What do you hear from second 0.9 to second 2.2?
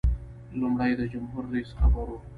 د جمهور رئیس خبر و.